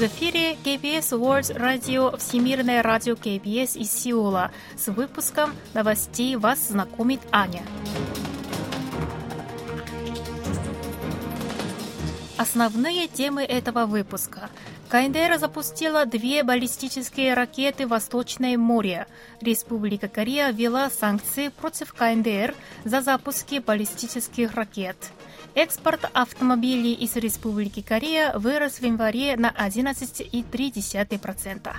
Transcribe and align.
В 0.00 0.04
эфире 0.04 0.54
KBS 0.64 1.10
World 1.10 1.54
Radio 1.58 2.16
Всемирное 2.16 2.82
радио 2.82 3.12
KBS 3.12 3.78
из 3.78 3.92
Сеула. 3.92 4.50
С 4.74 4.86
выпуском 4.90 5.54
новостей 5.74 6.36
вас 6.36 6.68
знакомит 6.68 7.20
Аня. 7.30 7.60
Основные 12.38 13.08
темы 13.08 13.42
этого 13.42 13.84
выпуска. 13.84 14.48
КНДР 14.88 15.36
запустила 15.38 16.06
две 16.06 16.44
баллистические 16.44 17.34
ракеты 17.34 17.86
в 17.86 17.90
Восточное 17.90 18.56
море. 18.56 19.06
Республика 19.42 20.08
Корея 20.08 20.50
ввела 20.50 20.88
санкции 20.88 21.48
против 21.48 21.92
КНДР 21.92 22.54
за 22.86 23.02
запуски 23.02 23.58
баллистических 23.58 24.54
ракет. 24.54 24.96
Экспорт 25.54 26.08
автомобилей 26.12 26.94
из 26.94 27.16
Республики 27.16 27.82
Корея 27.82 28.38
вырос 28.38 28.74
в 28.74 28.84
январе 28.84 29.36
на 29.36 29.50
11,3%. 29.50 31.76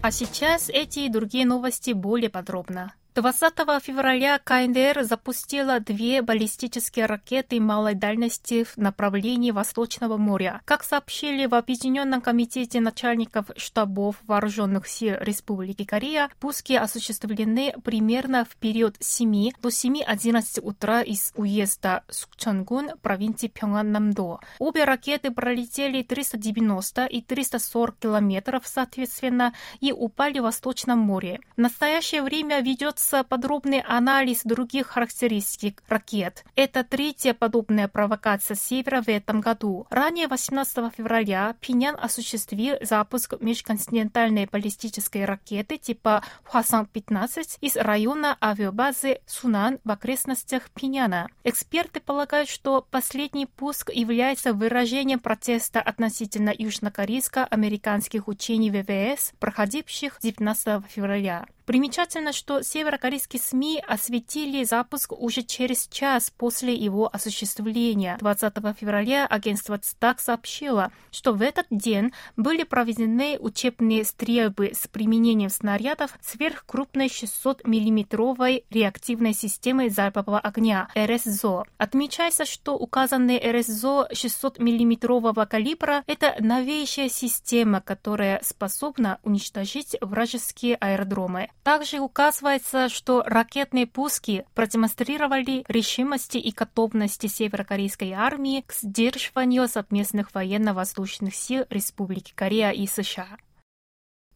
А 0.00 0.10
сейчас 0.10 0.70
эти 0.70 1.00
и 1.00 1.10
другие 1.10 1.44
новости 1.44 1.90
более 1.90 2.30
подробно. 2.30 2.94
20 3.20 3.52
февраля 3.82 4.38
КНДР 4.38 5.02
запустила 5.02 5.80
две 5.80 6.22
баллистические 6.22 7.06
ракеты 7.06 7.58
малой 7.58 7.96
дальности 7.96 8.62
в 8.62 8.76
направлении 8.76 9.50
Восточного 9.50 10.16
моря. 10.16 10.60
Как 10.64 10.84
сообщили 10.84 11.46
в 11.46 11.56
Объединенном 11.56 12.20
комитете 12.20 12.80
начальников 12.80 13.46
штабов 13.56 14.22
вооруженных 14.28 14.86
сил 14.86 15.16
Республики 15.18 15.84
Корея, 15.84 16.30
пуски 16.38 16.74
осуществлены 16.76 17.74
примерно 17.82 18.44
в 18.44 18.54
период 18.54 18.94
с 19.00 19.16
7 19.16 19.50
до 19.60 19.68
7-11 19.68 20.60
утра 20.60 21.02
из 21.02 21.32
уезда 21.34 22.04
Сукчонгун 22.08 22.90
провинции 23.02 23.48
Пхёнган-Намдо. 23.48 24.38
Обе 24.60 24.84
ракеты 24.84 25.32
пролетели 25.32 26.04
390 26.04 27.06
и 27.06 27.20
340 27.20 27.98
километров 27.98 28.62
соответственно 28.64 29.54
и 29.80 29.90
упали 29.90 30.38
в 30.38 30.44
Восточном 30.44 31.00
море. 31.00 31.40
В 31.56 31.60
настоящее 31.60 32.22
время 32.22 32.60
ведется 32.60 33.07
проводится 33.08 33.24
подробный 33.24 33.80
анализ 33.80 34.42
других 34.44 34.88
характеристик 34.88 35.82
ракет. 35.88 36.44
Это 36.56 36.84
третья 36.84 37.34
подобная 37.34 37.88
провокация 37.88 38.54
севера 38.54 39.02
в 39.02 39.08
этом 39.08 39.40
году. 39.40 39.86
Ранее, 39.90 40.28
18 40.28 40.94
февраля, 40.94 41.54
Пинян 41.60 41.96
осуществил 41.98 42.76
запуск 42.80 43.34
межконтинентальной 43.40 44.48
баллистической 44.50 45.24
ракеты 45.24 45.78
типа 45.78 46.22
Хвасан-15 46.44 47.58
из 47.60 47.76
района 47.76 48.36
авиабазы 48.42 49.20
Сунан 49.26 49.78
в 49.84 49.90
окрестностях 49.90 50.70
Пиняна. 50.70 51.28
Эксперты 51.44 52.00
полагают, 52.00 52.48
что 52.48 52.86
последний 52.90 53.46
пуск 53.46 53.90
является 53.90 54.52
выражением 54.52 55.20
протеста 55.20 55.80
относительно 55.80 56.52
южнокорейско-американских 56.56 58.28
учений 58.28 58.70
ВВС, 58.70 59.32
проходивших 59.38 60.18
19 60.20 60.84
февраля. 60.88 61.46
Примечательно, 61.68 62.32
что 62.32 62.62
северокорейские 62.62 63.42
СМИ 63.42 63.82
осветили 63.86 64.64
запуск 64.64 65.12
уже 65.12 65.42
через 65.42 65.86
час 65.88 66.32
после 66.34 66.72
его 66.72 67.14
осуществления. 67.14 68.16
20 68.20 68.54
февраля 68.74 69.26
агентство 69.26 69.76
ЦТАК 69.76 70.18
сообщило, 70.18 70.90
что 71.10 71.34
в 71.34 71.42
этот 71.42 71.66
день 71.68 72.14
были 72.38 72.62
проведены 72.62 73.36
учебные 73.38 74.06
стрельбы 74.06 74.70
с 74.72 74.88
применением 74.88 75.50
снарядов 75.50 76.16
сверхкрупной 76.22 77.08
600-миллиметровой 77.08 78.64
реактивной 78.70 79.34
системы 79.34 79.90
залпового 79.90 80.40
огня 80.40 80.88
РСЗО. 80.96 81.64
Отмечается, 81.76 82.46
что 82.46 82.76
указанный 82.76 83.36
РСЗО 83.38 84.08
600-миллиметрового 84.10 85.44
калибра– 85.44 86.02
это 86.06 86.34
новейшая 86.40 87.10
система, 87.10 87.82
которая 87.82 88.40
способна 88.42 89.18
уничтожить 89.22 89.96
вражеские 90.00 90.74
аэродромы. 90.76 91.50
Также 91.68 91.98
указывается, 92.00 92.88
что 92.88 93.22
ракетные 93.26 93.86
пуски 93.86 94.46
продемонстрировали 94.54 95.66
решимости 95.68 96.38
и 96.38 96.50
готовности 96.50 97.26
северокорейской 97.26 98.12
армии 98.12 98.64
к 98.66 98.72
сдерживанию 98.72 99.68
совместных 99.68 100.34
военно-воздушных 100.34 101.34
сил 101.34 101.66
Республики 101.68 102.32
Корея 102.34 102.70
и 102.70 102.86
США 102.86 103.36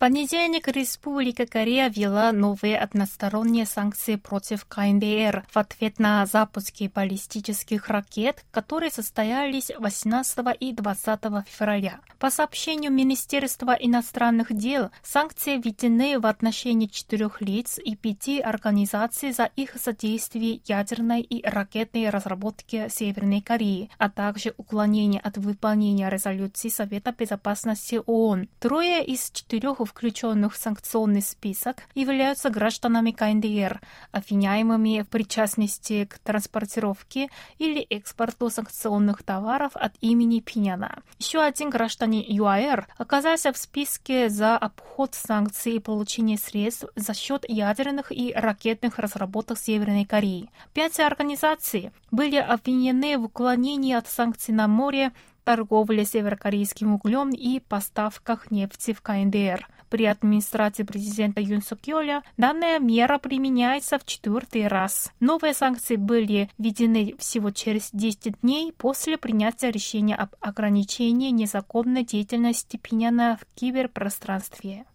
понедельник 0.03 0.67
Республика 0.67 1.47
Корея 1.47 1.89
ввела 1.89 2.33
новые 2.33 2.77
односторонние 2.77 3.67
санкции 3.67 4.17
против 4.17 4.65
КНДР 4.65 5.45
в 5.49 5.57
ответ 5.57 6.01
на 6.01 6.27
запуски 6.27 6.91
баллистических 6.93 7.87
ракет, 7.87 8.45
которые 8.51 8.91
состоялись 8.91 9.71
18 9.79 10.39
и 10.59 10.73
20 10.73 11.21
февраля. 11.47 12.01
По 12.19 12.31
сообщению 12.31 12.91
Министерства 12.91 13.77
иностранных 13.79 14.53
дел, 14.53 14.91
санкции 15.05 15.57
введены 15.57 16.19
в 16.19 16.27
отношении 16.27 16.87
четырех 16.87 17.41
лиц 17.41 17.79
и 17.79 17.95
пяти 17.95 18.41
организаций 18.41 19.31
за 19.31 19.51
их 19.55 19.77
содействие 19.81 20.63
ядерной 20.65 21.21
и 21.21 21.47
ракетной 21.47 22.11
разработке 22.11 22.89
Северной 22.91 23.41
Кореи, 23.41 23.89
а 23.99 24.11
также 24.11 24.53
уклонение 24.57 25.21
от 25.21 25.37
выполнения 25.37 26.09
резолюций 26.09 26.71
Совета 26.71 27.15
безопасности 27.17 28.01
ООН. 28.05 28.49
Трое 28.59 29.05
из 29.05 29.31
четырех 29.31 29.79
включенных 29.93 30.55
в 30.55 30.57
санкционный 30.57 31.23
список, 31.23 31.77
являются 31.95 32.51
гражданами 32.51 33.11
КНДР, 33.11 33.81
обвиняемыми 34.11 35.03
в 35.03 35.09
причастности 35.09 36.07
к 36.07 36.19
транспортировке 36.19 37.29
или 37.59 37.81
экспорту 37.83 38.49
санкционных 38.49 39.23
товаров 39.23 39.73
от 39.75 39.93
имени 40.01 40.41
Пиняна. 40.41 41.03
Еще 41.19 41.41
один 41.41 41.71
гражданин 41.71 42.25
ЮАР 42.27 42.89
оказался 42.97 43.53
в 43.53 43.59
списке 43.59 44.29
за 44.29 44.57
обход 44.57 45.15
санкций 45.15 45.77
и 45.77 45.81
получение 45.81 46.39
средств 46.39 46.87
за 46.97 47.15
счет 47.15 47.45
ядерных 47.49 48.11
и 48.11 48.33
ракетных 48.33 48.99
разработок 48.99 49.59
Северной 49.59 50.07
Кореи. 50.07 50.51
Пять 50.73 50.99
организаций 51.01 51.93
были 52.11 52.37
обвинены 52.37 53.19
в 53.19 53.25
уклонении 53.25 53.95
от 53.95 54.09
санкций 54.09 54.55
на 54.55 54.69
море, 54.69 55.13
торговле 55.45 56.05
северокорейским 56.05 56.95
углем 56.95 57.31
и 57.31 57.61
поставках 57.61 58.51
нефти 58.51 58.93
в 58.93 59.03
КНДР. 59.03 59.67
При 59.93 60.07
администрации 60.07 60.85
президента 60.85 61.43
Юн 61.43 61.61
Йоля 61.85 62.23
данная 62.39 62.79
мера 62.79 63.19
применяется 63.19 63.99
в 63.99 64.07
четвертый 64.07 64.67
раз. 64.67 65.13
Новые 65.21 65.53
санкции 65.53 65.97
были 65.97 66.49
введены 66.57 67.15
всего 67.19 67.51
через 67.51 67.91
10 67.93 68.41
дней 68.41 68.73
после 68.73 69.19
принятия 69.19 69.71
решения 69.71 70.15
об 70.15 70.31
ограничении 70.41 71.29
незаконной 71.29 72.05
деятельности 72.05 72.79
Пиняна 72.79 73.39
в 73.39 73.45
киберпространстве. 73.55 74.87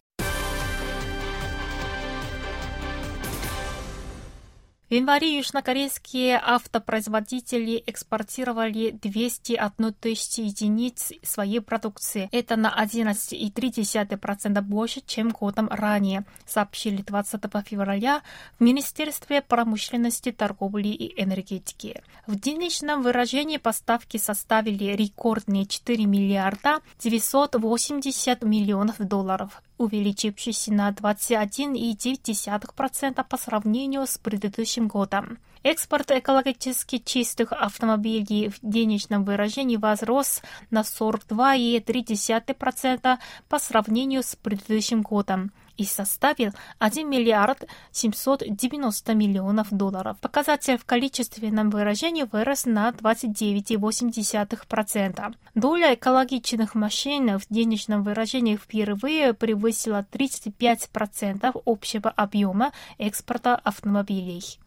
В 4.90 4.94
январе 4.94 5.36
южнокорейские 5.36 6.40
автопроизводители 6.42 7.84
экспортировали 7.88 8.92
201 8.92 9.94
тысячи 9.96 10.40
единиц 10.40 11.12
своей 11.24 11.60
продукции. 11.60 12.30
Это 12.32 12.56
на 12.56 12.74
11,3% 12.82 14.62
больше, 14.62 15.02
чем 15.06 15.32
годом 15.32 15.68
ранее, 15.70 16.24
сообщили 16.46 17.02
20 17.02 17.42
февраля 17.66 18.22
в 18.60 18.64
Министерстве 18.64 19.42
промышленности, 19.42 20.32
торговли 20.32 20.88
и 20.88 21.22
энергетики. 21.22 22.02
В 22.26 22.40
денежном 22.40 23.02
выражении 23.02 23.58
поставки 23.58 24.16
составили 24.16 24.96
рекордные 24.96 25.66
4 25.66 26.06
миллиарда 26.06 26.80
980 26.98 28.42
миллионов 28.44 29.00
долларов 29.00 29.62
увеличившийся 29.78 30.74
на 30.74 30.90
21,9% 30.92 33.26
по 33.28 33.38
сравнению 33.38 34.08
с 34.08 34.18
предыдущим 34.18 34.77
годом. 34.86 35.40
Экспорт 35.64 36.12
экологически 36.12 37.00
чистых 37.00 37.52
автомобилей 37.52 38.50
в 38.50 38.60
денежном 38.62 39.26
выражении 39.26 39.78
возрос 39.78 40.44
на 40.70 40.82
42,3% 40.82 43.18
по 43.50 43.60
сравнению 43.60 44.22
с 44.22 44.36
предыдущим 44.36 45.02
годом 45.02 45.52
и 45.78 45.86
составил 45.86 46.52
1 46.80 47.10
миллиард 47.10 47.66
790 47.92 49.14
миллионов 49.14 49.68
долларов. 49.72 50.18
Показатель 50.20 50.78
в 50.78 50.84
количественном 50.86 51.70
выражении 51.70 52.24
вырос 52.24 52.66
на 52.66 52.90
29,8%. 52.90 55.36
Доля 55.56 55.94
экологичных 55.94 56.76
машин 56.76 57.40
в 57.40 57.44
денежном 57.50 58.04
выражении 58.04 58.56
впервые 58.56 59.34
превысила 59.34 60.06
35% 60.12 61.62
общего 61.66 62.10
объема 62.10 62.72
экспорта 62.98 63.56
автомобилей. 63.56 64.60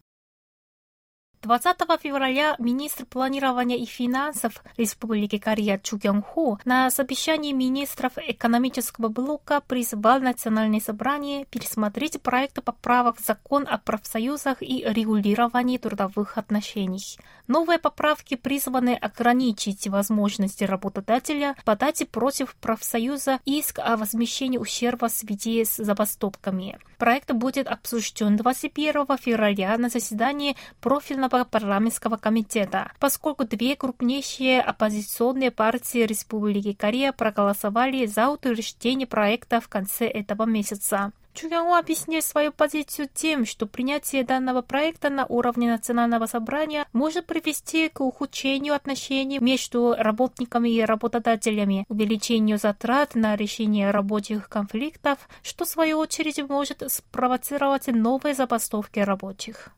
20 1.42 1.76
февраля 2.02 2.54
министр 2.58 3.06
планирования 3.06 3.78
и 3.78 3.87
финансов 3.87 4.62
Республики 4.76 5.38
Корея 5.38 5.78
Чу 5.78 5.96
Гёng-хо 5.96 6.58
на 6.66 6.90
совещании 6.90 7.52
министров 7.52 8.12
экономического 8.19 9.08
блока 9.08 9.62
призвал 9.66 10.20
Национальное 10.20 10.81
собрание 10.81 11.46
пересмотреть 11.46 12.20
проект 12.20 12.62
поправок 12.62 13.16
в 13.16 13.25
закон 13.25 13.66
о 13.66 13.78
профсоюзах 13.78 14.60
и 14.60 14.84
регулировании 14.87 15.78
трудовых 15.78 16.37
отношений. 16.37 17.16
Новые 17.50 17.81
поправки 17.81 18.37
призваны 18.37 18.94
ограничить 18.94 19.88
возможности 19.88 20.62
работодателя 20.62 21.56
подать 21.64 22.08
против 22.08 22.55
профсоюза 22.55 23.41
иск 23.44 23.81
о 23.81 23.97
возмещении 23.97 24.56
ущерба 24.56 25.08
в 25.08 25.11
связи 25.11 25.64
с 25.64 25.75
забастовками. 25.75 26.79
Проект 26.97 27.32
будет 27.32 27.67
обсужден 27.67 28.37
21 28.37 29.05
февраля 29.19 29.76
на 29.79 29.88
заседании 29.88 30.55
профильного 30.81 31.43
парламентского 31.43 32.19
комитета, 32.19 32.93
поскольку 33.00 33.44
две 33.44 33.75
крупнейшие 33.75 34.62
оппозиционные 34.62 35.50
партии 35.50 36.06
Республики 36.06 36.73
Корея 36.73 37.11
проголосовали 37.11 38.06
за 38.06 38.29
утверждение 38.29 39.08
проекта 39.08 39.61
в 39.61 39.67
конце 39.67 40.06
этого 40.06 40.44
месяца. 40.44 41.11
Чугяо 41.32 41.78
объяснил 41.78 42.22
свою 42.22 42.52
позицию 42.52 43.08
тем, 43.12 43.46
что 43.46 43.66
принятие 43.66 44.24
данного 44.24 44.62
проекта 44.62 45.10
на 45.10 45.26
уровне 45.26 45.70
национального 45.70 46.26
собрания 46.26 46.86
может 46.92 47.26
привести 47.26 47.88
к 47.88 48.00
ухудшению 48.00 48.74
отношений 48.74 49.38
между 49.38 49.94
работниками 49.96 50.68
и 50.68 50.82
работодателями, 50.82 51.84
увеличению 51.88 52.58
затрат 52.58 53.14
на 53.14 53.36
решение 53.36 53.90
рабочих 53.90 54.48
конфликтов, 54.48 55.18
что 55.42 55.64
в 55.64 55.68
свою 55.68 55.98
очередь 55.98 56.40
может 56.48 56.82
спровоцировать 56.90 57.86
новые 57.86 58.34
забастовки 58.34 58.98
рабочих. 58.98 59.70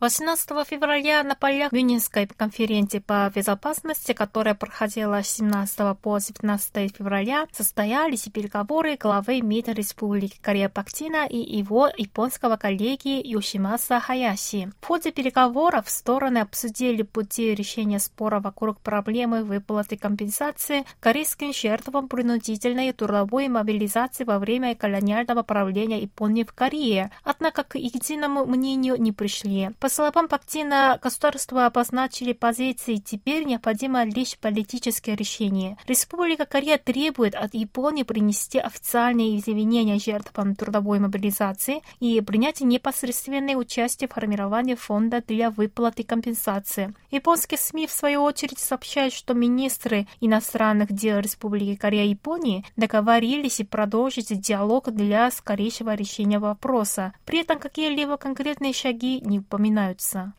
18 0.00 0.66
февраля 0.66 1.22
на 1.22 1.34
полях 1.34 1.72
Мюнхенской 1.72 2.26
конференции 2.26 3.00
по 3.00 3.30
безопасности, 3.34 4.14
которая 4.14 4.54
проходила 4.54 5.22
с 5.22 5.28
17 5.28 5.98
по 5.98 6.18
19 6.18 6.96
февраля, 6.96 7.46
состоялись 7.52 8.26
переговоры 8.32 8.96
главы 8.96 9.42
МИД 9.42 9.68
Республики 9.68 10.38
Корея 10.40 10.70
Пактина 10.70 11.26
и 11.26 11.36
его 11.36 11.90
японского 11.98 12.56
коллеги 12.56 13.20
Йошимаса 13.22 14.00
Хаяси. 14.00 14.72
В 14.80 14.86
ходе 14.86 15.12
переговоров 15.12 15.90
стороны 15.90 16.38
обсудили 16.38 17.02
пути 17.02 17.54
решения 17.54 17.98
спора 17.98 18.40
вокруг 18.40 18.80
проблемы 18.80 19.44
выплаты 19.44 19.98
компенсации 19.98 20.86
корейским 21.00 21.52
жертвам 21.52 22.08
принудительной 22.08 22.94
трудовой 22.94 23.48
мобилизации 23.48 24.24
во 24.24 24.38
время 24.38 24.74
колониального 24.74 25.42
правления 25.42 26.00
Японии 26.00 26.44
в 26.44 26.54
Корее. 26.54 27.10
Однако 27.22 27.64
к 27.64 27.76
единому 27.76 28.46
мнению 28.46 28.96
не 28.96 29.12
пришли. 29.12 29.68
По 29.78 29.89
словам 29.90 30.28
Пактина, 30.28 30.98
государства 31.02 31.66
обозначили 31.66 32.32
позиции, 32.32 32.96
теперь 32.96 33.44
необходимо 33.44 34.04
лишь 34.04 34.38
политическое 34.38 35.16
решение. 35.16 35.76
Республика 35.86 36.46
Корея 36.46 36.78
требует 36.78 37.34
от 37.34 37.54
Японии 37.54 38.04
принести 38.04 38.58
официальные 38.58 39.38
извинения 39.38 39.98
жертвам 39.98 40.54
трудовой 40.54 41.00
мобилизации 41.00 41.82
и 41.98 42.20
принять 42.20 42.60
непосредственное 42.60 43.56
участие 43.56 44.08
в 44.08 44.12
формировании 44.12 44.76
фонда 44.76 45.22
для 45.26 45.50
выплаты 45.50 46.04
компенсации. 46.04 46.94
Японские 47.10 47.58
СМИ, 47.58 47.86
в 47.86 47.92
свою 47.92 48.22
очередь, 48.22 48.58
сообщают, 48.58 49.12
что 49.12 49.34
министры 49.34 50.06
иностранных 50.20 50.92
дел 50.92 51.18
Республики 51.18 51.76
Корея 51.76 52.04
и 52.04 52.10
Японии 52.10 52.64
договорились 52.76 53.60
продолжить 53.68 54.40
диалог 54.40 54.90
для 54.92 55.30
скорейшего 55.30 55.94
решения 55.94 56.38
вопроса. 56.38 57.12
При 57.24 57.40
этом 57.40 57.58
какие-либо 57.58 58.16
конкретные 58.16 58.72
шаги 58.72 59.20
не 59.20 59.40
упоминаются 59.40 59.79
упоминаются. 59.80 60.34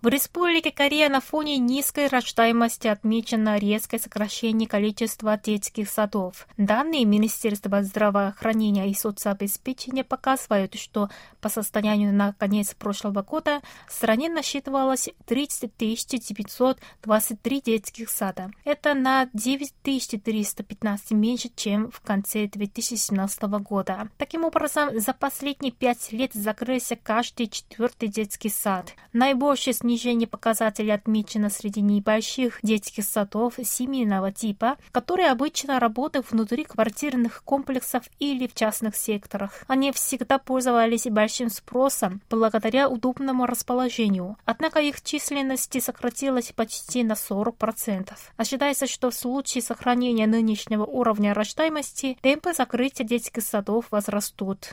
В 0.00 0.06
Республике 0.06 0.70
Корея 0.70 1.08
на 1.08 1.20
фоне 1.20 1.58
низкой 1.58 2.06
рождаемости 2.06 2.86
отмечено 2.86 3.58
резкое 3.58 3.98
сокращение 3.98 4.68
количества 4.68 5.36
детских 5.36 5.90
садов. 5.90 6.46
Данные 6.56 7.04
Министерства 7.04 7.82
здравоохранения 7.82 8.88
и 8.88 8.94
соцобеспечения 8.94 10.04
показывают, 10.04 10.76
что 10.76 11.08
по 11.40 11.48
состоянию 11.48 12.14
на 12.14 12.32
конец 12.34 12.74
прошлого 12.74 13.22
года 13.22 13.60
в 13.88 13.92
стране 13.92 14.28
насчитывалось 14.28 15.10
30 15.26 15.76
923 15.76 17.60
детских 17.60 18.08
сада. 18.08 18.52
Это 18.64 18.94
на 18.94 19.28
9315 19.32 21.10
меньше, 21.10 21.50
чем 21.56 21.90
в 21.90 22.00
конце 22.02 22.46
2017 22.46 23.42
года. 23.42 24.10
Таким 24.16 24.44
образом, 24.44 25.00
за 25.00 25.12
последние 25.12 25.72
пять 25.72 26.12
лет 26.12 26.34
закрылся 26.34 26.94
каждый 26.94 27.48
четвертый 27.48 28.08
детский 28.08 28.48
сад. 28.48 28.94
Наибольший 29.12 29.74
снижение 29.88 30.28
показателей 30.28 30.90
отмечено 30.90 31.48
среди 31.48 31.80
небольших 31.80 32.58
детских 32.62 33.04
садов 33.04 33.54
семейного 33.64 34.30
типа, 34.30 34.76
которые 34.92 35.30
обычно 35.30 35.80
работают 35.80 36.30
внутри 36.30 36.64
квартирных 36.64 37.42
комплексов 37.42 38.02
или 38.18 38.46
в 38.46 38.54
частных 38.54 38.94
секторах. 38.96 39.64
Они 39.66 39.90
всегда 39.92 40.36
пользовались 40.38 41.06
большим 41.06 41.48
спросом 41.48 42.20
благодаря 42.28 42.86
удобному 42.90 43.46
расположению, 43.46 44.36
однако 44.44 44.80
их 44.80 45.00
численность 45.00 45.82
сократилась 45.82 46.52
почти 46.52 47.02
на 47.02 47.14
40%. 47.14 48.12
Ожидается, 48.36 48.86
что 48.86 49.10
в 49.10 49.14
случае 49.14 49.62
сохранения 49.62 50.26
нынешнего 50.26 50.84
уровня 50.84 51.32
рождаемости 51.32 52.18
темпы 52.20 52.52
закрытия 52.52 53.06
детских 53.06 53.42
садов 53.42 53.86
возрастут. 53.90 54.72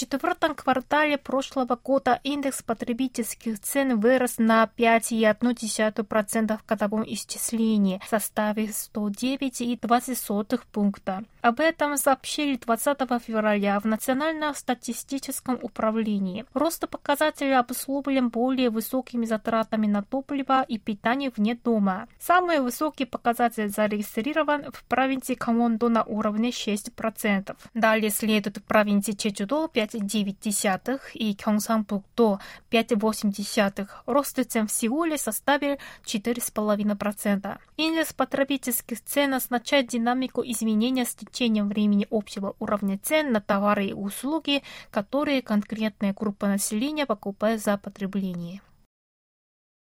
Четвертом 0.00 0.54
квартале 0.54 1.18
прошлого 1.18 1.76
года 1.76 2.20
индекс 2.24 2.62
потребительских 2.62 3.60
цен 3.60 4.00
вырос 4.00 4.38
на 4.38 4.64
5,1% 4.76 6.58
в 6.58 6.66
годовом 6.66 7.04
исчислении, 7.06 8.00
составив 8.08 8.70
109,20 8.70 10.60
пункта. 10.72 11.24
Об 11.42 11.60
этом 11.60 11.96
сообщили 11.96 12.56
20 12.56 12.98
февраля 13.24 13.80
в 13.80 13.86
Национальном 13.86 14.54
статистическом 14.54 15.58
управлении. 15.62 16.44
Рост 16.52 16.86
показателя 16.88 17.60
обусловлен 17.60 18.28
более 18.28 18.68
высокими 18.68 19.24
затратами 19.24 19.86
на 19.86 20.02
топливо 20.02 20.62
и 20.62 20.78
питание 20.78 21.30
вне 21.34 21.54
дома. 21.54 22.08
Самый 22.18 22.60
высокий 22.60 23.06
показатель 23.06 23.70
зарегистрирован 23.70 24.70
в 24.70 24.84
провинции 24.84 25.34
Камондо 25.34 25.88
на 25.88 26.02
уровне 26.04 26.50
6%. 26.50 27.56
Далее 27.72 28.10
следует 28.10 28.62
провинции 28.64 29.12
Чечудо 29.12 29.70
5,9% 29.72 31.00
и 31.14 31.34
Кёнгсанпукдо 31.34 32.38
5,8%. 32.70 33.88
Рост 34.06 34.40
цен 34.46 34.66
в 34.66 34.72
Сеуле 34.72 35.16
составил 35.16 35.78
4,5%. 36.04 37.58
Индекс 37.76 38.12
потребительских 38.12 39.02
цен 39.04 39.34
означает 39.34 39.88
динамику 39.88 40.42
изменения 40.44 41.04
с 41.04 41.14
течением 41.30 41.68
времени 41.68 42.06
общего 42.10 42.54
уровня 42.58 42.98
цен 43.02 43.32
на 43.32 43.40
товары 43.40 43.86
и 43.86 43.92
услуги, 43.92 44.62
которые 44.90 45.42
конкретная 45.42 46.12
группа 46.12 46.46
населения 46.46 47.06
покупает 47.06 47.62
за 47.62 47.76
потребление. 47.78 48.60